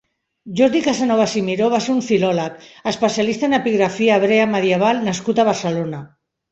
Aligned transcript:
Jordi 0.59 0.79
Casanovas 0.87 1.35
i 1.41 1.43
Miró 1.49 1.67
va 1.75 1.81
ser 1.89 1.93
un 1.97 2.01
filòleg, 2.07 2.57
especialista 2.95 3.49
en 3.51 3.61
epigrafia 3.61 4.19
hebrea 4.21 4.53
medieval 4.59 5.09
nascut 5.11 5.45
a 5.45 5.49
Barcelona. 5.55 6.07